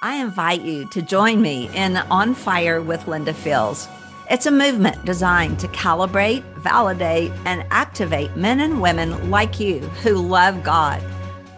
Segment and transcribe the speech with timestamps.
[0.00, 3.88] I invite you to join me in On Fire with Linda Fields.
[4.30, 10.14] It's a movement designed to calibrate, validate, and activate men and women like you who
[10.14, 11.02] love God,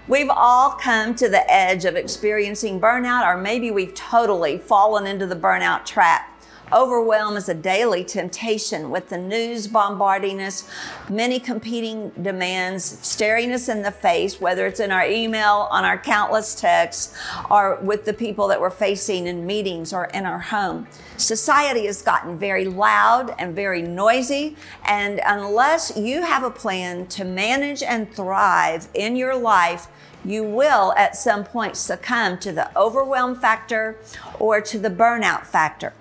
[0.07, 5.25] We've all come to the edge of experiencing burnout, or maybe we've totally fallen into
[5.25, 6.30] the burnout trap.
[6.73, 10.67] Overwhelm is a daily temptation with the news bombarding us,
[11.07, 15.99] many competing demands staring us in the face, whether it's in our email, on our
[15.99, 17.16] countless texts,
[17.51, 20.88] or with the people that we're facing in meetings or in our home.
[21.17, 27.23] Society has gotten very loud and very noisy, and unless you have a plan to
[27.23, 29.88] manage and thrive in your life,
[30.25, 34.00] you will at some point succumb to the overwhelm factor
[34.39, 35.94] or to the burnout factor.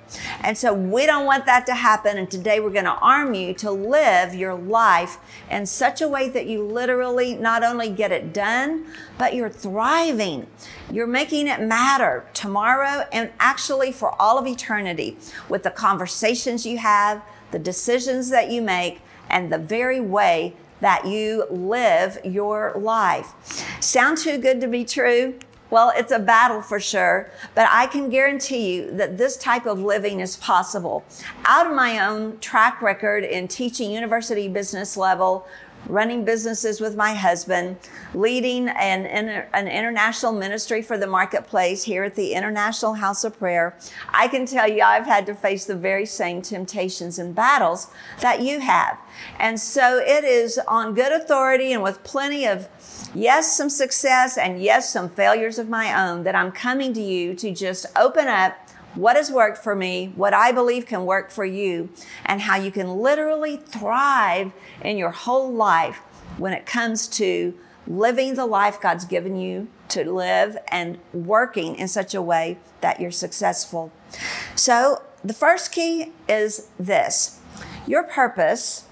[0.43, 2.19] And so we don't want that to happen.
[2.19, 5.19] And today we're going to arm you to live your life
[5.50, 8.87] in such a way that you literally not only get it done,
[9.19, 10.47] but you're thriving.
[10.91, 15.17] You're making it matter tomorrow and actually for all of eternity
[15.49, 21.06] with the conversations you have, the decisions that you make, and the very way that
[21.06, 23.33] you live your life.
[23.81, 25.39] Sound too good to be true?
[25.72, 29.78] Well, it's a battle for sure, but I can guarantee you that this type of
[29.78, 31.03] living is possible.
[31.47, 35.47] Out of my own track record in teaching university business level,
[35.87, 37.76] running businesses with my husband,
[38.15, 39.06] leading an,
[39.53, 43.76] an international ministry for the marketplace here at the International House of Prayer,
[44.12, 47.88] I can tell you I've had to face the very same temptations and battles
[48.20, 48.98] that you have.
[49.38, 52.69] And so it is on good authority and with plenty of
[53.14, 57.34] yes, some success and yes, some failures of my own that I'm coming to you
[57.34, 58.62] to just open up
[58.95, 61.91] what has worked for me, what I believe can work for you,
[62.25, 65.99] and how you can literally thrive in your whole life
[66.37, 67.55] when it comes to
[67.87, 73.01] living the life God's given you to live and working in such a way that
[73.01, 73.93] you're successful.
[74.55, 77.41] So, the first key is this
[77.87, 78.87] your purpose,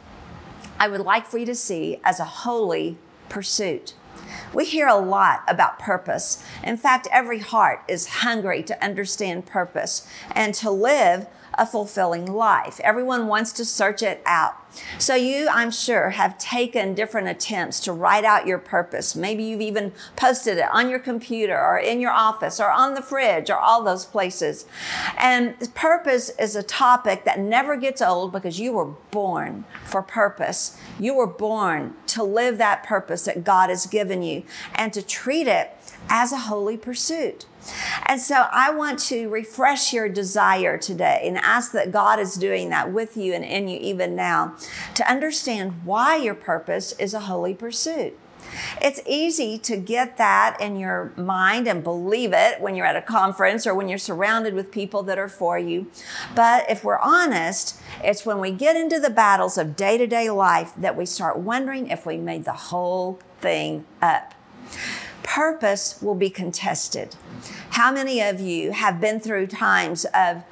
[0.78, 2.96] I would like for you to see as a holy
[3.28, 3.94] pursuit.
[4.52, 6.44] We hear a lot about purpose.
[6.64, 12.80] In fact, every heart is hungry to understand purpose and to live a fulfilling life.
[12.80, 14.54] Everyone wants to search it out.
[14.98, 19.16] So you, I'm sure, have taken different attempts to write out your purpose.
[19.16, 23.02] Maybe you've even posted it on your computer or in your office or on the
[23.02, 24.66] fridge or all those places.
[25.18, 30.78] And purpose is a topic that never gets old because you were born for purpose.
[30.98, 34.44] You were born to live that purpose that God has given you
[34.74, 35.76] and to treat it
[36.08, 37.46] as a holy pursuit.
[38.06, 42.70] And so I want to refresh your desire today and ask that God is doing
[42.70, 44.56] that with you and in you even now
[44.94, 48.18] to understand why your purpose is a holy pursuit.
[48.80, 53.02] It's easy to get that in your mind and believe it when you're at a
[53.02, 55.86] conference or when you're surrounded with people that are for you.
[56.34, 60.30] But if we're honest, it's when we get into the battles of day to day
[60.30, 64.34] life that we start wondering if we made the whole thing up.
[65.30, 67.14] Purpose will be contested.
[67.70, 70.42] How many of you have been through times of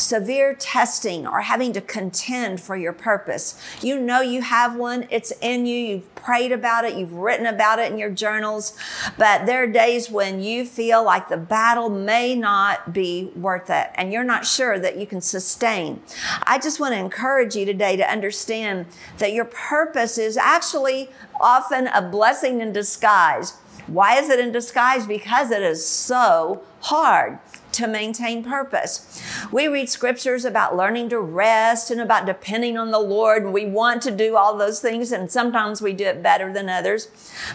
[0.00, 3.60] severe testing or having to contend for your purpose.
[3.82, 7.78] You know you have one, it's in you, you've prayed about it, you've written about
[7.78, 8.78] it in your journals,
[9.16, 13.90] but there are days when you feel like the battle may not be worth it
[13.96, 16.00] and you're not sure that you can sustain.
[16.44, 18.86] I just want to encourage you today to understand
[19.18, 23.54] that your purpose is actually often a blessing in disguise.
[23.88, 25.06] Why is it in disguise?
[25.06, 27.38] Because it is so hard
[27.72, 29.22] to maintain purpose.
[29.50, 34.02] We read scriptures about learning to rest and about depending on the Lord, we want
[34.02, 37.08] to do all those things, and sometimes we do it better than others.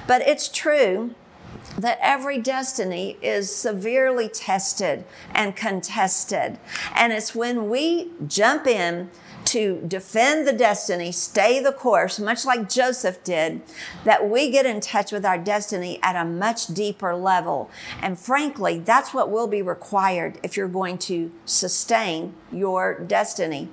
[0.07, 1.13] But it's true
[1.77, 6.57] that every destiny is severely tested and contested.
[6.93, 9.09] And it's when we jump in
[9.53, 13.61] to defend the destiny, stay the course, much like Joseph did,
[14.03, 17.69] that we get in touch with our destiny at a much deeper level.
[18.01, 23.69] And frankly, that's what will be required if you're going to sustain your destiny.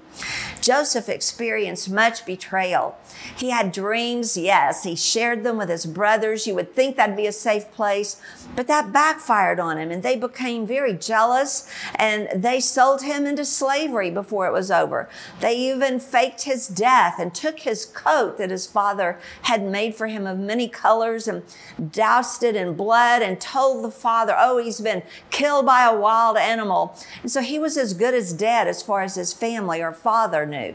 [0.61, 2.99] Joseph experienced much betrayal.
[3.37, 6.47] He had dreams, yes, he shared them with his brothers.
[6.47, 8.21] You would think that'd be a safe place,
[8.55, 13.45] but that backfired on him and they became very jealous and they sold him into
[13.45, 15.09] slavery before it was over.
[15.41, 20.07] They even faked his death and took his coat that his father had made for
[20.07, 21.43] him of many colors and
[21.93, 26.37] doused it in blood and told the father, Oh, he's been killed by a wild
[26.37, 26.97] animal.
[27.23, 30.45] And so he was as good as dead as far as his family or father
[30.45, 30.75] knew.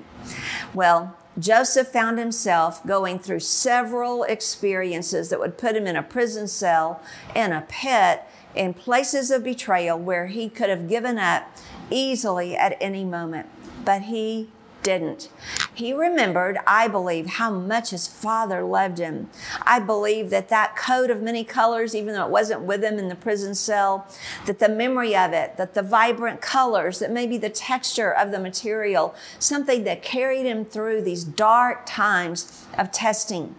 [0.74, 6.48] Well, Joseph found himself going through several experiences that would put him in a prison
[6.48, 7.02] cell,
[7.36, 8.24] in a pit,
[8.56, 11.52] in places of betrayal where he could have given up
[11.90, 13.50] easily at any moment.
[13.84, 14.50] But he
[14.86, 15.30] didn't.
[15.76, 19.30] He remembered, I believe, how much his father loved him.
[19.62, 23.10] I believe that that coat of many colors, even though it wasn't with him in
[23.10, 24.08] the prison cell,
[24.46, 28.40] that the memory of it, that the vibrant colors, that maybe the texture of the
[28.40, 33.56] material, something that carried him through these dark times of testing.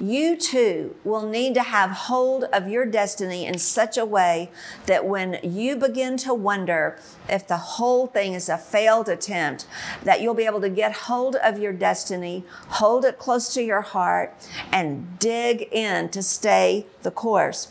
[0.00, 4.50] You too will need to have hold of your destiny in such a way
[4.86, 9.66] that when you begin to wonder if the whole thing is a failed attempt,
[10.02, 13.82] that you'll be able to get hold of your destiny, hold it close to your
[13.82, 14.34] heart,
[14.72, 17.68] and dig in to stay the course.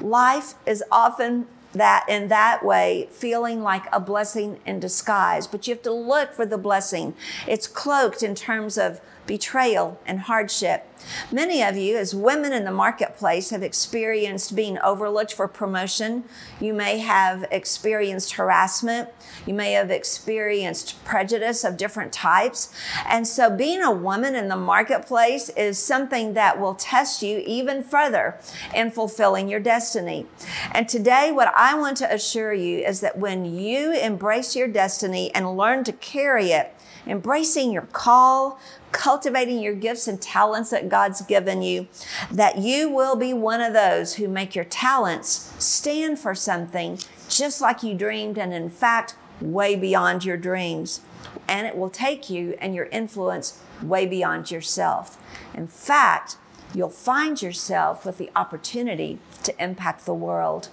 [0.00, 5.74] Life is often that in that way feeling like a blessing in disguise but you
[5.74, 7.14] have to look for the blessing
[7.46, 10.86] it's cloaked in terms of betrayal, and hardship.
[11.30, 16.24] Many of you, as women in the marketplace, have experienced being overlooked for promotion.
[16.60, 19.08] You may have experienced harassment.
[19.46, 22.72] You may have experienced prejudice of different types.
[23.06, 27.82] And so, being a woman in the marketplace is something that will test you even
[27.82, 28.38] further
[28.74, 30.26] in fulfilling your destiny.
[30.72, 35.34] And today, what I want to assure you is that when you embrace your destiny
[35.34, 36.74] and learn to carry it,
[37.06, 38.58] embracing your call,
[38.92, 41.88] cultivating your gifts and talents that God's given you,
[42.30, 47.60] that you will be one of those who make your talents stand for something just
[47.60, 51.00] like you dreamed, and in fact, way beyond your dreams.
[51.48, 55.18] And it will take you and your influence way beyond yourself.
[55.54, 56.36] In fact,
[56.74, 60.68] you'll find yourself with the opportunity to impact the world.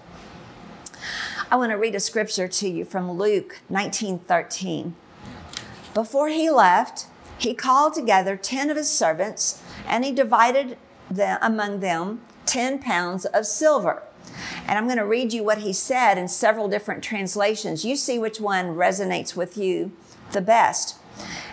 [1.49, 4.93] I want to read a scripture to you from Luke 19:13.
[5.99, 7.07] Before he left,
[7.37, 10.77] he called together 10 of his servants and he divided
[11.41, 14.03] among them 10 pounds of silver.
[14.65, 17.83] And I'm going to read you what he said in several different translations.
[17.83, 19.91] You see which one resonates with you
[20.31, 20.95] the best.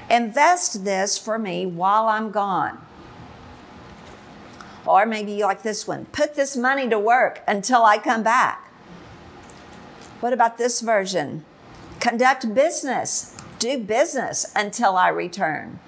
[0.08, 2.78] Invest this for me while I'm gone.
[4.86, 8.70] Or maybe you like this one put this money to work until I come back.
[10.20, 11.44] What about this version?
[11.98, 15.78] Conduct business do business until I return.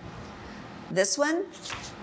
[0.90, 1.44] This one,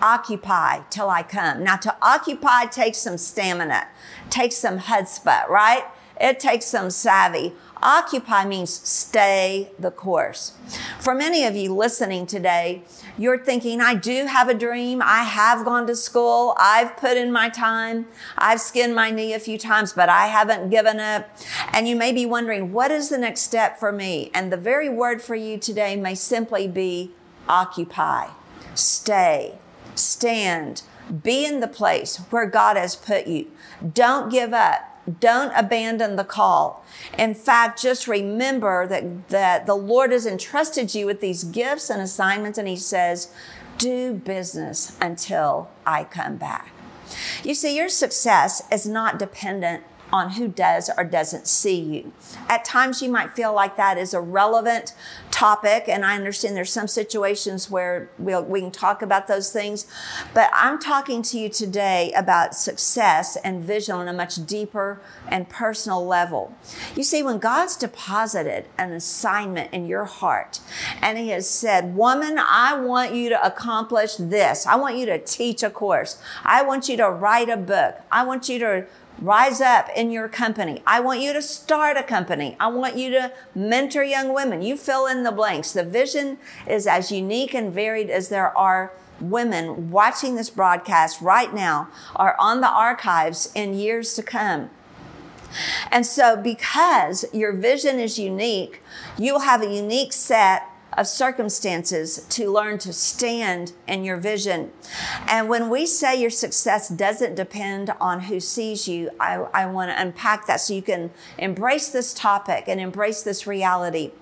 [0.00, 1.64] occupy till I come.
[1.64, 3.88] Now, to occupy takes some stamina,
[4.30, 5.84] takes some chutzpah, right?
[6.20, 7.54] It takes some savvy.
[7.82, 10.54] Occupy means stay the course.
[10.98, 12.82] For many of you listening today,
[13.18, 15.02] you're thinking, I do have a dream.
[15.02, 16.54] I have gone to school.
[16.58, 18.06] I've put in my time.
[18.38, 21.28] I've skinned my knee a few times, but I haven't given up.
[21.72, 24.30] And you may be wondering, what is the next step for me?
[24.34, 27.12] And the very word for you today may simply be
[27.48, 28.30] occupy,
[28.74, 29.58] stay,
[29.94, 30.82] stand,
[31.22, 33.46] be in the place where God has put you.
[33.94, 34.95] Don't give up.
[35.20, 36.84] Don't abandon the call.
[37.16, 42.02] In fact, just remember that, that the Lord has entrusted you with these gifts and
[42.02, 43.32] assignments, and He says,
[43.78, 46.72] do business until I come back.
[47.44, 52.12] You see, your success is not dependent on who does or doesn't see you.
[52.48, 54.94] At times, you might feel like that is a relevant
[55.36, 59.86] topic, and I understand there's some situations where we'll, we can talk about those things,
[60.32, 65.46] but I'm talking to you today about success and vision on a much deeper and
[65.46, 66.54] personal level.
[66.96, 70.60] You see, when God's deposited an assignment in your heart
[71.02, 75.18] and He has said, Woman, I want you to accomplish this, I want you to
[75.18, 78.86] teach a course, I want you to write a book, I want you to
[79.20, 80.82] Rise up in your company.
[80.86, 82.54] I want you to start a company.
[82.60, 84.60] I want you to mentor young women.
[84.60, 85.72] You fill in the blanks.
[85.72, 91.54] The vision is as unique and varied as there are women watching this broadcast right
[91.54, 94.68] now are on the archives in years to come.
[95.90, 98.82] And so, because your vision is unique,
[99.16, 104.72] you'll have a unique set of circumstances to learn to stand in your vision.
[105.28, 109.90] And when we say your success doesn't depend on who sees you, I, I want
[109.90, 114.12] to unpack that so you can embrace this topic and embrace this reality.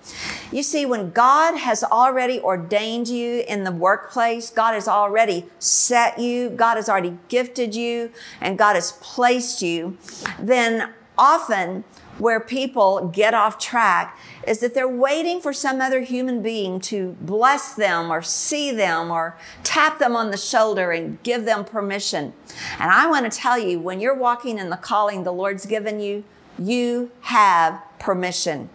[0.50, 6.18] You see, when God has already ordained you in the workplace, God has already set
[6.18, 9.96] you, God has already gifted you, and God has placed you,
[10.38, 11.84] then often
[12.18, 17.16] where people get off track is that they're waiting for some other human being to
[17.20, 22.32] bless them or see them or tap them on the shoulder and give them permission.
[22.78, 26.00] And I want to tell you, when you're walking in the calling the Lord's given
[26.00, 26.24] you,
[26.58, 28.68] you have permission.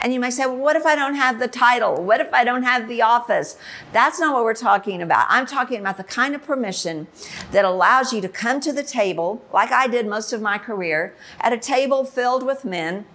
[0.00, 2.02] And you might say, well, what if I don't have the title?
[2.02, 3.56] What if I don't have the office?
[3.92, 5.26] That's not what we're talking about.
[5.28, 7.06] I'm talking about the kind of permission
[7.52, 11.14] that allows you to come to the table, like I did most of my career,
[11.40, 13.06] at a table filled with men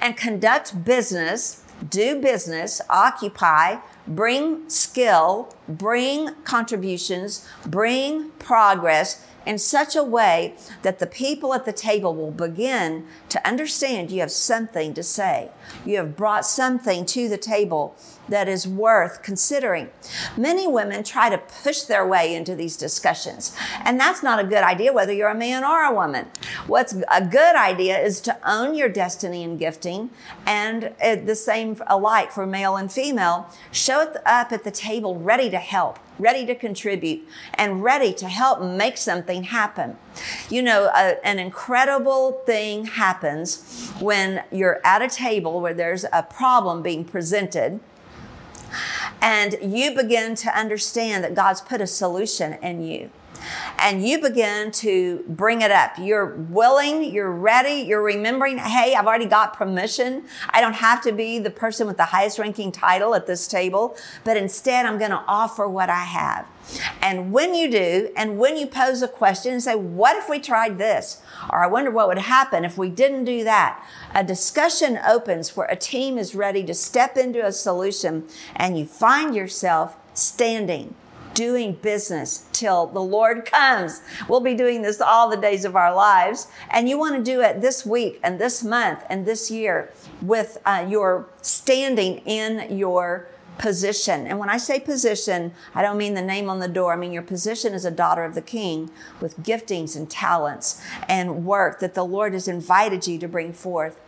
[0.00, 10.02] and conduct business, do business, occupy, bring skill, bring contributions, bring progress in such a
[10.02, 15.02] way that the people at the table will begin to understand you have something to
[15.02, 15.50] say.
[15.84, 17.96] You have brought something to the table
[18.28, 19.90] that is worth considering.
[20.36, 23.54] Many women try to push their way into these discussions,
[23.84, 26.26] and that's not a good idea, whether you're a man or a woman.
[26.66, 30.10] What's a good idea is to own your destiny and gifting,
[30.46, 33.50] and the same alike for male and female.
[33.70, 38.62] Show up at the table ready to help, ready to contribute, and ready to help
[38.62, 39.98] make something happen.
[40.50, 46.22] You know, a, an incredible thing happens when you're at a table where there's a
[46.22, 47.80] problem being presented
[49.20, 53.10] and you begin to understand that God's put a solution in you
[53.78, 55.92] and you begin to bring it up.
[55.98, 60.24] You're willing, you're ready, you're remembering, hey, I've already got permission.
[60.50, 63.96] I don't have to be the person with the highest ranking title at this table,
[64.24, 66.46] but instead I'm going to offer what I have.
[67.02, 70.38] And when you do, and when you pose a question and say, what if we
[70.38, 71.20] tried this?
[71.50, 73.84] Or I wonder what would happen if we didn't do that.
[74.14, 78.86] A discussion opens where a team is ready to step into a solution and you
[78.86, 80.94] find yourself standing
[81.34, 84.00] doing business till the Lord comes.
[84.28, 86.48] We'll be doing this all the days of our lives.
[86.70, 90.58] And you want to do it this week and this month and this year with
[90.64, 94.26] uh, your standing in your position.
[94.26, 96.92] And when I say position, I don't mean the name on the door.
[96.92, 101.44] I mean your position as a daughter of the king with giftings and talents and
[101.44, 104.00] work that the Lord has invited you to bring forth.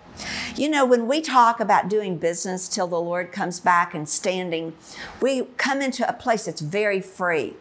[0.56, 4.74] You know, when we talk about doing business till the Lord comes back and standing,
[5.20, 7.54] we come into a place that's very free.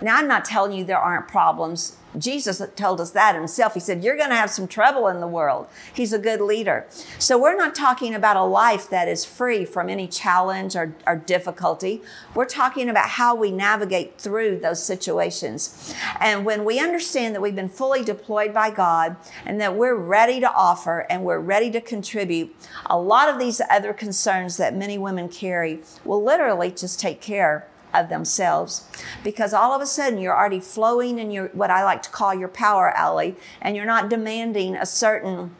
[0.00, 3.74] Now, I'm not telling you there aren't problems Jesus told us that himself.
[3.74, 5.68] He said, You're going to have some trouble in the world.
[5.92, 6.86] He's a good leader.
[7.18, 11.16] So we're not talking about a life that is free from any challenge or, or
[11.16, 12.02] difficulty.
[12.34, 15.94] We're talking about how we navigate through those situations.
[16.20, 20.40] And when we understand that we've been fully deployed by God and that we're ready
[20.40, 22.54] to offer and we're ready to contribute,
[22.86, 27.66] a lot of these other concerns that many women carry will literally just take care
[27.94, 28.84] of themselves.
[29.22, 32.34] Because all of a sudden you're already flowing in your what I like to call
[32.34, 35.54] your power alley and you're not demanding a certain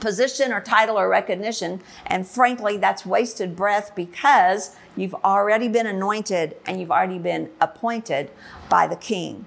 [0.00, 1.80] position or title or recognition.
[2.06, 8.30] And frankly that's wasted breath because you've already been anointed and you've already been appointed
[8.68, 9.46] by the king.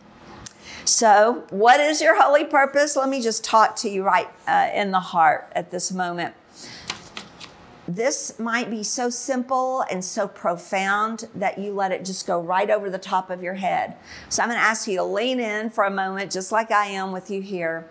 [0.85, 2.95] So what is your holy purpose?
[2.95, 6.35] Let me just talk to you right uh, in the heart at this moment
[7.87, 12.69] this might be so simple and so profound that you let it just go right
[12.69, 13.95] over the top of your head.
[14.29, 16.87] So I'm going to ask you to lean in for a moment, just like I
[16.87, 17.87] am with you here,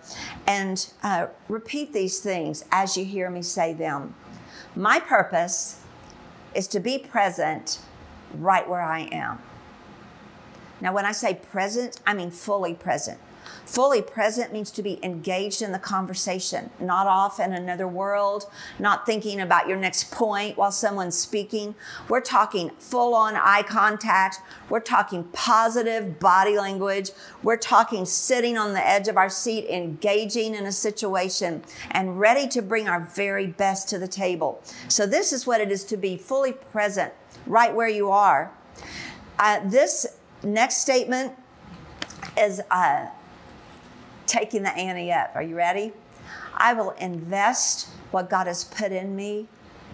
[0.46, 4.14] and uh, repeat these things as you hear me say them.
[4.74, 5.80] My purpose
[6.54, 7.78] is to be present
[8.34, 9.38] right where I am.
[10.80, 13.18] Now, when I say present, I mean fully present.
[13.66, 19.06] Fully present means to be engaged in the conversation, not off in another world, not
[19.06, 21.74] thinking about your next point while someone's speaking.
[22.08, 24.40] We're talking full on eye contact.
[24.68, 27.10] We're talking positive body language.
[27.42, 32.48] We're talking sitting on the edge of our seat, engaging in a situation and ready
[32.48, 34.62] to bring our very best to the table.
[34.88, 37.12] So, this is what it is to be fully present
[37.46, 38.52] right where you are.
[39.38, 41.32] Uh, this next statement
[42.38, 43.06] is uh,
[44.26, 45.32] taking the ante up.
[45.34, 45.92] Are you ready?
[46.56, 49.48] I will invest what God has put in me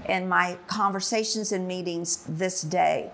[0.08, 3.10] in my conversations and meetings this day.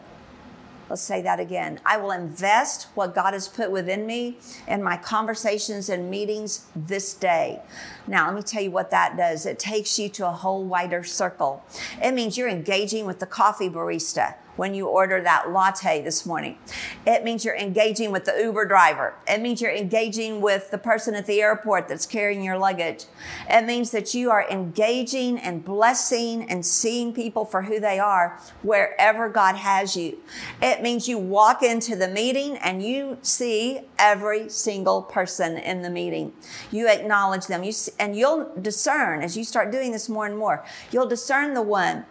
[0.88, 1.80] Let's say that again.
[1.84, 7.12] I will invest what God has put within me in my conversations and meetings this
[7.12, 7.60] day.
[8.06, 9.46] Now, let me tell you what that does.
[9.46, 11.64] It takes you to a whole wider circle.
[12.00, 16.58] It means you're engaging with the coffee barista when you order that latte this morning.
[17.06, 19.14] It means you're engaging with the Uber driver.
[19.28, 23.04] It means you're engaging with the person at the airport that's carrying your luggage.
[23.48, 28.38] It means that you are engaging and blessing and seeing people for who they are
[28.62, 30.18] wherever God has you.
[30.60, 35.90] It means you walk into the meeting and you see every single person in the
[35.90, 36.32] meeting.
[36.70, 37.64] You acknowledge them.
[37.64, 40.64] You see, and you'll discern as you start doing this more and more.
[40.90, 42.04] You'll discern the one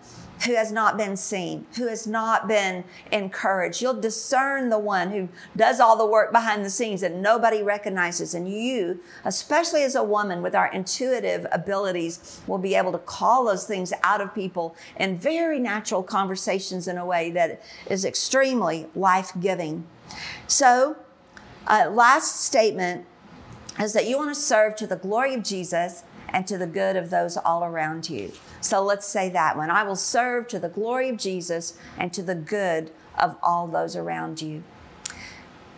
[0.43, 3.81] who has not been seen, who has not been encouraged.
[3.81, 8.33] You'll discern the one who does all the work behind the scenes that nobody recognizes.
[8.33, 13.45] And you, especially as a woman with our intuitive abilities, will be able to call
[13.45, 18.87] those things out of people in very natural conversations in a way that is extremely
[18.93, 19.85] life giving.
[20.47, 20.97] So,
[21.67, 23.05] uh, last statement
[23.79, 26.03] is that you want to serve to the glory of Jesus
[26.35, 28.29] and to the good of those all around you.
[28.59, 29.71] So let's say that one.
[29.71, 33.95] I will serve to the glory of Jesus and to the good of all those
[33.95, 34.61] around you.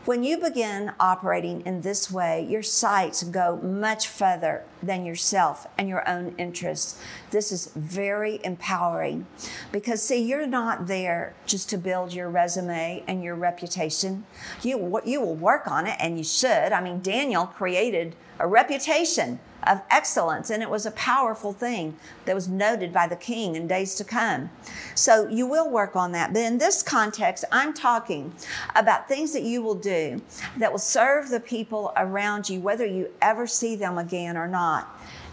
[0.06, 5.88] When you begin operating in this way, your sights go much further than yourself and
[5.88, 7.00] your own interests.
[7.30, 9.28] This is very empowering
[9.72, 14.26] because, see, you're not there just to build your resume and your reputation.
[14.64, 16.72] You, you will work on it, and you should.
[16.72, 22.36] I mean, Daniel created a reputation of excellence, and it was a powerful thing that
[22.36, 24.50] was noted by the king in days to come.
[24.96, 26.34] So you will work on that.
[26.34, 28.34] But in this context, I'm talking
[28.76, 30.22] about things that you will do
[30.58, 34.88] that will serve the people around you, whether you ever see them again or not.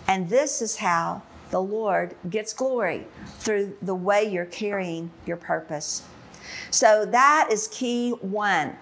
[0.08, 3.06] And this is how the Lord gets glory
[3.38, 6.02] through the way you're carrying your purpose.
[6.70, 8.76] So that is key one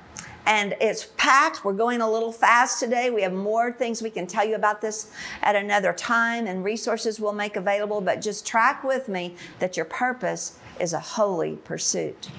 [0.46, 1.64] and it's packed.
[1.64, 3.11] We're going a little fast today.
[3.11, 5.11] We have more things we can tell you about this
[5.42, 8.00] at another time, and resources we'll make available.
[8.00, 12.31] But just track with me that your purpose is a holy pursuit.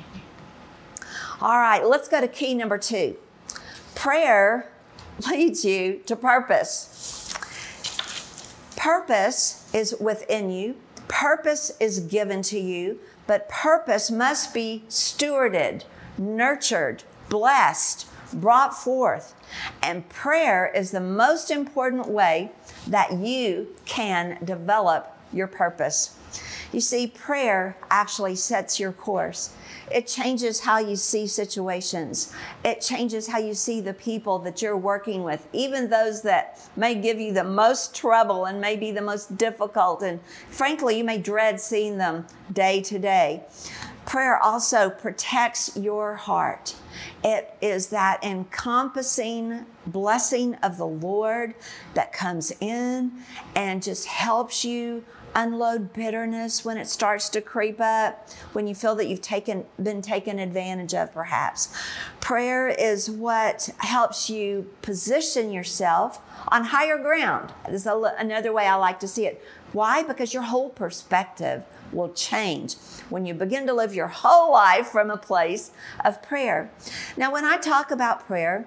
[1.42, 3.16] All right, let's go to key number two.
[3.96, 4.70] Prayer
[5.30, 7.34] leads you to purpose.
[8.76, 10.76] Purpose is within you,
[11.08, 15.84] purpose is given to you, but purpose must be stewarded,
[16.18, 19.34] nurtured, blessed, brought forth.
[19.82, 22.52] And prayer is the most important way
[22.88, 26.15] that you can develop your purpose.
[26.72, 29.56] You see, prayer actually sets your course.
[29.91, 32.34] It changes how you see situations.
[32.63, 36.96] It changes how you see the people that you're working with, even those that may
[36.96, 40.04] give you the most trouble and may be the most difficult.
[40.04, 40.19] And
[40.50, 43.43] frankly, you may dread seeing them day to day.
[44.06, 46.76] Prayer also protects your heart.
[47.24, 51.56] It is that encompassing blessing of the Lord
[51.94, 53.12] that comes in
[53.56, 55.04] and just helps you
[55.36, 60.02] unload bitterness when it starts to creep up, when you feel that you've taken been
[60.02, 61.76] taken advantage of perhaps.
[62.20, 67.52] Prayer is what helps you position yourself on higher ground.
[67.66, 69.44] This is another way I like to see it.
[69.72, 70.04] Why?
[70.04, 72.75] Because your whole perspective will change
[73.10, 75.71] when you begin to live your whole life from a place
[76.03, 76.69] of prayer.
[77.15, 78.65] Now, when I talk about prayer,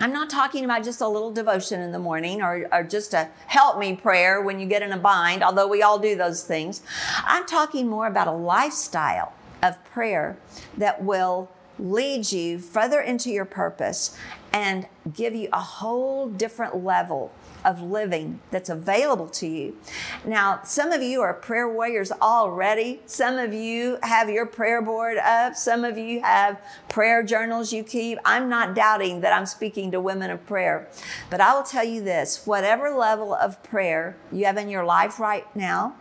[0.00, 3.30] I'm not talking about just a little devotion in the morning or, or, just a
[3.48, 6.82] help me prayer when you get in a bind, although we all do those things.
[7.24, 10.36] I'm talking more about a lifestyle of prayer
[10.76, 14.16] that will lead you further into your purpose
[14.52, 17.32] and give you a whole different level
[17.64, 19.76] of living that's available to you.
[20.24, 23.00] Now, some of you are prayer warriors already.
[23.06, 25.54] Some of you have your prayer board up.
[25.54, 28.18] Some of you have prayer journals you keep.
[28.24, 30.88] I'm not doubting that I'm speaking to women of prayer,
[31.30, 35.18] but I will tell you this whatever level of prayer you have in your life
[35.18, 35.96] right now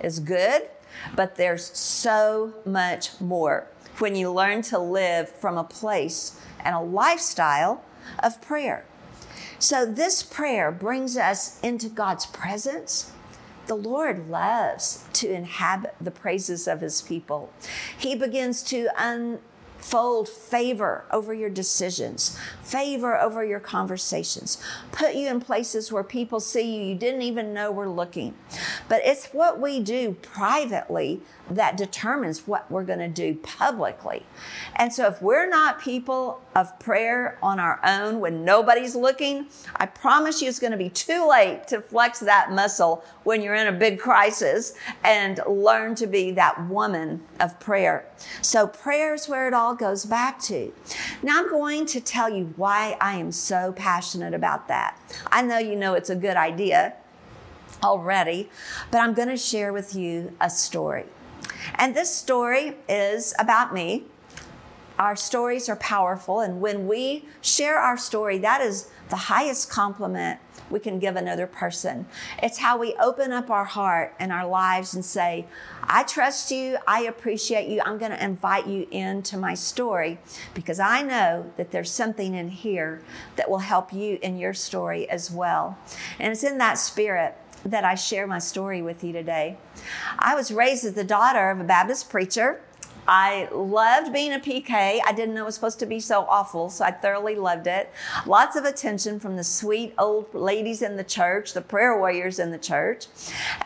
[0.00, 0.68] is good,
[1.14, 3.66] but there's so much more
[3.98, 7.84] when you learn to live from a place and a lifestyle
[8.22, 8.86] of prayer.
[9.60, 13.12] So, this prayer brings us into God's presence.
[13.66, 17.52] The Lord loves to inhabit the praises of his people.
[17.98, 19.40] He begins to un-
[19.80, 24.62] fold favor over your decisions, favor over your conversations,
[24.92, 28.34] put you in places where people see you you didn't even know were looking.
[28.88, 34.24] But it's what we do privately that determines what we're going to do publicly.
[34.76, 39.86] And so if we're not people of prayer on our own when nobody's looking, I
[39.86, 43.66] promise you it's going to be too late to flex that muscle when you're in
[43.66, 48.06] a big crisis and learn to be that woman of prayer.
[48.42, 50.72] So prayer is where it all goes back to.
[51.22, 54.98] Now I'm going to tell you why I am so passionate about that.
[55.30, 56.94] I know you know it's a good idea
[57.82, 58.50] already,
[58.90, 61.06] but I'm going to share with you a story.
[61.74, 64.04] And this story is about me.
[64.98, 70.40] Our stories are powerful, and when we share our story, that is the highest compliment
[70.70, 72.06] we can give another person.
[72.42, 75.46] It's how we open up our heart and our lives and say,
[75.82, 80.18] I trust you, I appreciate you, I'm going to invite you into my story
[80.54, 83.02] because I know that there's something in here
[83.36, 85.78] that will help you in your story as well.
[86.18, 89.58] And it's in that spirit that I share my story with you today.
[90.18, 92.62] I was raised as the daughter of a Baptist preacher.
[93.06, 95.00] I loved being a PK.
[95.04, 97.90] I didn't know it was supposed to be so awful, so I thoroughly loved it.
[98.26, 102.50] Lots of attention from the sweet old ladies in the church, the prayer warriors in
[102.50, 103.06] the church.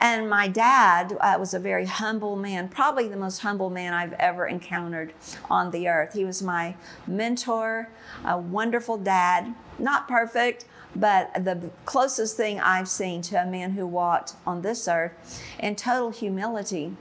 [0.00, 4.14] And my dad uh, was a very humble man, probably the most humble man I've
[4.14, 5.12] ever encountered
[5.50, 6.14] on the earth.
[6.14, 7.88] He was my mentor,
[8.24, 10.64] a wonderful dad, not perfect,
[10.96, 15.76] but the closest thing I've seen to a man who walked on this earth in
[15.76, 16.96] total humility.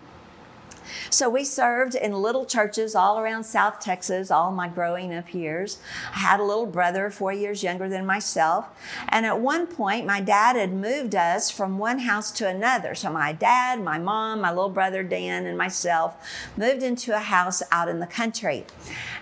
[1.09, 5.79] So we served in little churches all around South Texas all my growing up years.
[6.13, 8.67] I had a little brother four years younger than myself.
[9.09, 12.95] And at one point, my dad had moved us from one house to another.
[12.95, 16.15] So my dad, my mom, my little brother Dan, and myself
[16.57, 18.65] moved into a house out in the country.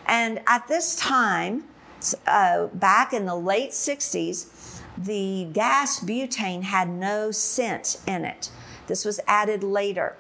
[0.06, 1.66] And at this time,
[2.26, 8.50] uh, back in the late 60s, the gas butane had no scent in it.
[8.88, 10.16] This was added later.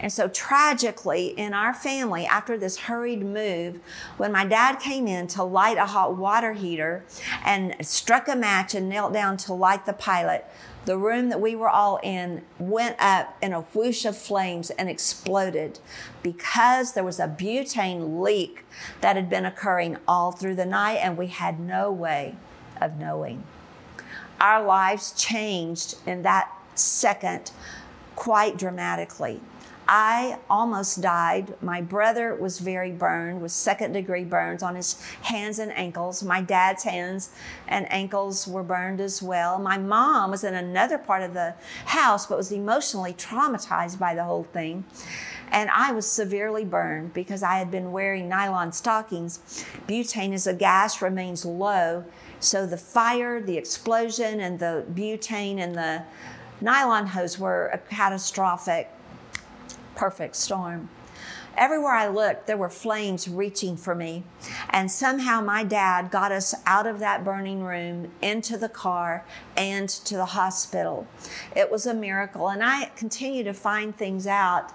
[0.00, 3.80] And so, tragically, in our family, after this hurried move,
[4.16, 7.04] when my dad came in to light a hot water heater
[7.44, 10.44] and struck a match and knelt down to light the pilot,
[10.86, 14.88] the room that we were all in went up in a whoosh of flames and
[14.88, 15.80] exploded
[16.22, 18.64] because there was a butane leak
[19.00, 22.36] that had been occurring all through the night, and we had no way
[22.80, 23.42] of knowing.
[24.40, 27.50] Our lives changed in that second
[28.14, 29.40] quite dramatically.
[29.88, 31.54] I almost died.
[31.62, 36.24] My brother was very burned with second degree burns on his hands and ankles.
[36.24, 37.30] My dad's hands
[37.68, 39.60] and ankles were burned as well.
[39.60, 41.54] My mom was in another part of the
[41.86, 44.84] house but was emotionally traumatized by the whole thing.
[45.52, 49.64] And I was severely burned because I had been wearing nylon stockings.
[49.86, 52.04] Butane as a gas remains low.
[52.40, 56.02] So the fire, the explosion, and the butane and the
[56.60, 58.90] nylon hose were catastrophic
[59.96, 60.88] perfect storm.
[61.56, 64.24] Everywhere I looked, there were flames reaching for me.
[64.68, 69.24] And somehow my dad got us out of that burning room into the car
[69.56, 71.06] and to the hospital.
[71.54, 72.48] It was a miracle.
[72.48, 74.70] And I continue to find things out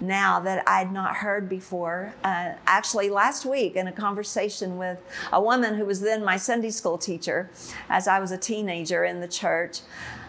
[0.00, 2.14] now that I'd not heard before.
[2.24, 5.00] Uh, actually, last week in a conversation with
[5.32, 7.48] a woman who was then my Sunday school teacher
[7.88, 9.80] as I was a teenager in the church,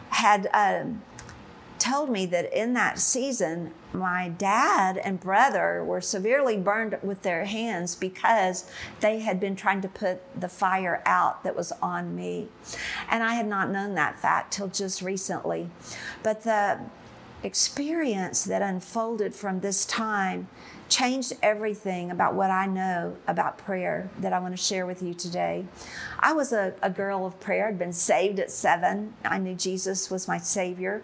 [0.10, 0.48] had.
[0.54, 0.86] Uh,
[1.86, 7.46] told me that in that season, my dad and brother were severely burned with their
[7.46, 8.70] hands because
[9.02, 12.48] they had been trying to put the fire out that was on me.
[13.08, 15.70] And I had not known that fact till just recently.
[16.24, 16.80] But the
[17.44, 20.48] experience that unfolded from this time
[20.90, 25.14] changed everything about what I know about prayer that I want to share with you
[25.14, 25.66] today.
[26.20, 27.68] I was a, a, girl of prayer.
[27.68, 29.14] I'd been saved at seven.
[29.24, 31.04] I knew Jesus was my Savior.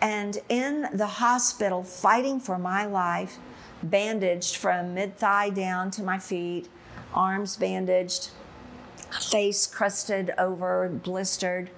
[0.00, 3.38] And in the hospital, fighting for my life,
[3.82, 6.68] bandaged from mid thigh down to my feet,
[7.12, 8.30] arms bandaged,
[9.20, 11.70] face crusted over, blistered.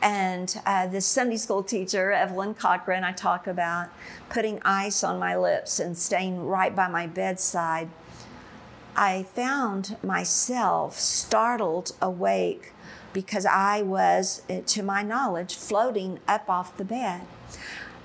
[0.00, 3.88] And uh, this Sunday school teacher, Evelyn Cochran, I talk about
[4.28, 7.88] putting ice on my lips and staying right by my bedside.
[8.94, 12.72] I found myself startled awake
[13.12, 17.22] because I was, eh, to my knowledge, floating up off the bed.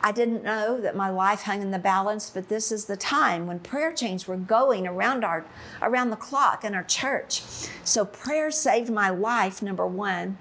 [0.05, 3.47] I didn't know that my life hung in the balance, but this is the time
[3.47, 5.45] when prayer chains were going around our
[5.81, 7.41] around the clock in our church.
[7.85, 10.39] So prayer saved my life, number one.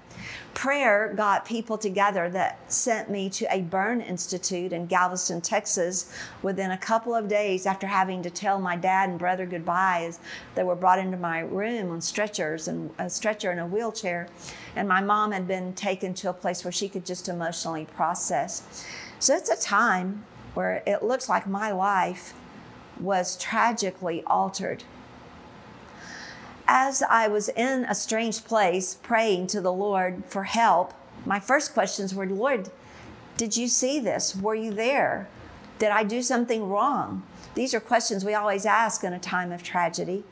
[0.53, 6.71] Prayer got people together that sent me to a burn institute in Galveston, Texas, within
[6.71, 10.19] a couple of days after having to tell my dad and brother goodbye as
[10.55, 14.27] they were brought into my room on stretchers and a stretcher and a wheelchair.
[14.75, 18.85] And my mom had been taken to a place where she could just emotionally process.
[19.19, 22.33] So it's a time where it looks like my life
[22.99, 24.83] was tragically altered
[26.67, 30.93] as I was in a strange place praying to the Lord for help,
[31.25, 32.69] my first questions were Lord,
[33.37, 34.35] did you see this?
[34.35, 35.27] Were you there?
[35.79, 37.23] Did I do something wrong?
[37.55, 40.23] These are questions we always ask in a time of tragedy.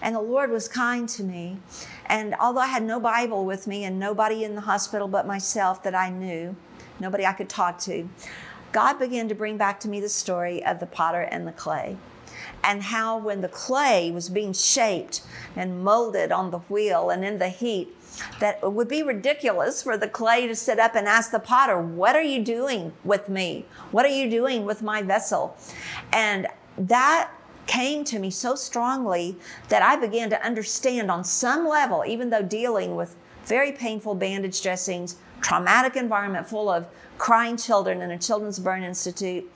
[0.00, 1.58] And the Lord was kind to me.
[2.06, 5.82] And although I had no Bible with me and nobody in the hospital but myself
[5.82, 6.56] that I knew,
[6.98, 8.08] nobody I could talk to,
[8.72, 11.96] God began to bring back to me the story of the potter and the clay
[12.62, 15.22] and how when the clay was being shaped
[15.56, 17.96] and molded on the wheel and in the heat,
[18.38, 21.80] that it would be ridiculous for the clay to sit up and ask the potter,
[21.80, 23.66] What are you doing with me?
[23.90, 25.56] What are you doing with my vessel?
[26.12, 26.46] And
[26.76, 27.30] that
[27.66, 29.36] came to me so strongly
[29.68, 34.60] that I began to understand on some level, even though dealing with very painful bandage
[34.62, 39.50] dressings, traumatic environment full of crying children in a children's burn institute,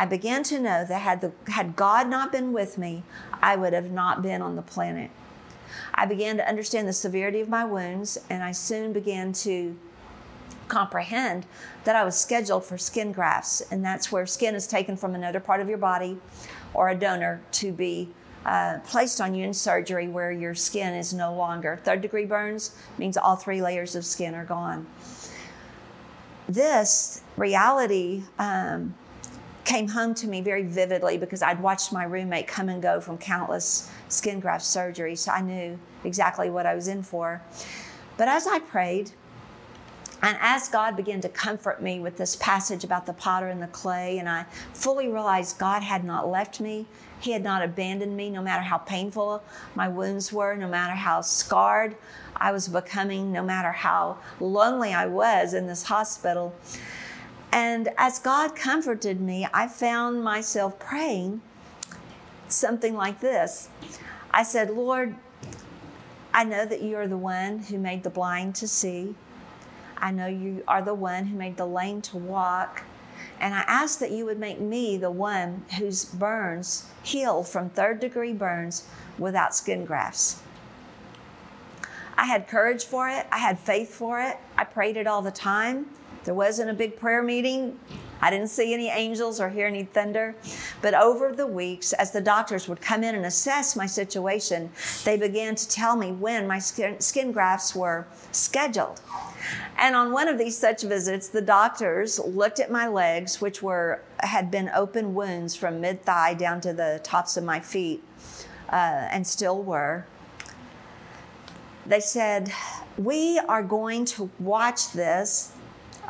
[0.00, 3.02] I began to know that had, the, had God not been with me,
[3.42, 5.10] I would have not been on the planet.
[5.94, 9.76] I began to understand the severity of my wounds, and I soon began to
[10.68, 11.44] comprehend
[11.84, 15.38] that I was scheduled for skin grafts, and that's where skin is taken from another
[15.38, 16.16] part of your body
[16.72, 18.08] or a donor to be
[18.46, 21.78] uh, placed on you in surgery where your skin is no longer.
[21.84, 24.86] Third degree burns means all three layers of skin are gone.
[26.48, 28.94] This reality um,
[29.70, 33.18] came home to me very vividly because I'd watched my roommate come and go from
[33.18, 37.40] countless skin graft surgeries, so I knew exactly what I was in for.
[38.16, 39.12] But as I prayed,
[40.22, 43.68] and as God began to comfort me with this passage about the potter and the
[43.68, 46.86] clay, and I fully realized God had not left me,
[47.20, 49.40] He had not abandoned me, no matter how painful
[49.76, 51.94] my wounds were, no matter how scarred
[52.34, 56.56] I was becoming, no matter how lonely I was in this hospital.
[57.52, 61.40] And as God comforted me, I found myself praying
[62.48, 63.68] something like this
[64.32, 65.16] I said, Lord,
[66.32, 69.16] I know that you are the one who made the blind to see.
[69.98, 72.84] I know you are the one who made the lame to walk.
[73.40, 77.98] And I ask that you would make me the one whose burns heal from third
[77.98, 78.86] degree burns
[79.18, 80.42] without skin grafts.
[82.16, 83.26] I had courage for it.
[83.32, 84.36] I had faith for it.
[84.56, 85.86] I prayed it all the time.
[86.24, 87.78] There wasn't a big prayer meeting.
[88.22, 90.34] I didn't see any angels or hear any thunder.
[90.82, 94.70] But over the weeks, as the doctors would come in and assess my situation,
[95.04, 99.00] they began to tell me when my skin, skin grafts were scheduled.
[99.78, 104.02] And on one of these such visits, the doctors looked at my legs, which were
[104.18, 108.04] had been open wounds from mid thigh down to the tops of my feet,
[108.68, 110.04] uh, and still were.
[111.86, 112.52] They said,
[112.98, 115.52] "We are going to watch this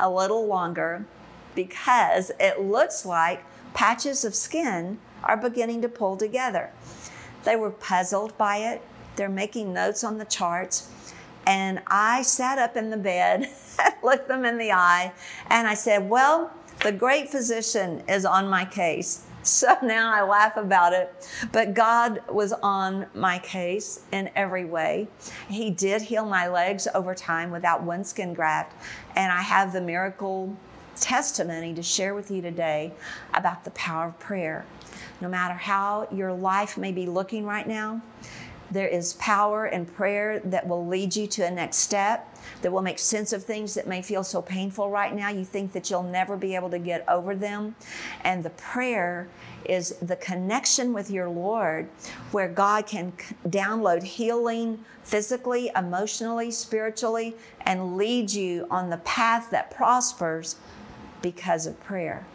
[0.01, 1.05] a little longer
[1.55, 6.71] because it looks like patches of skin are beginning to pull together.
[7.45, 8.81] They were puzzled by it.
[9.15, 10.89] They're making notes on the charts.
[11.45, 13.47] And I sat up in the bed,
[14.03, 15.13] looked them in the eye,
[15.49, 16.51] and I said, Well,
[16.83, 19.25] the great physician is on my case.
[19.51, 21.27] So now I laugh about it.
[21.51, 25.07] But God was on my case in every way.
[25.49, 28.73] He did heal my legs over time without one skin graft.
[29.15, 30.55] And I have the miracle
[30.95, 32.93] testimony to share with you today
[33.33, 34.63] about the power of prayer.
[35.19, 38.01] No matter how your life may be looking right now,
[38.71, 42.27] there is power in prayer that will lead you to a next step,
[42.61, 45.29] that will make sense of things that may feel so painful right now.
[45.29, 47.75] You think that you'll never be able to get over them.
[48.23, 49.27] And the prayer
[49.65, 51.89] is the connection with your Lord
[52.31, 53.13] where God can
[53.47, 60.55] download healing physically, emotionally, spiritually, and lead you on the path that prospers
[61.21, 62.25] because of prayer.